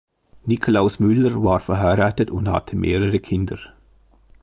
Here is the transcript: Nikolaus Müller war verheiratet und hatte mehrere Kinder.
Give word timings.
Nikolaus 0.47 0.97
Müller 0.99 1.43
war 1.43 1.59
verheiratet 1.59 2.31
und 2.31 2.49
hatte 2.49 2.75
mehrere 2.75 3.19
Kinder. 3.19 3.59